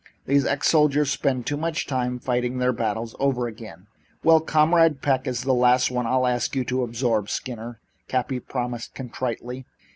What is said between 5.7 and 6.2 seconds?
one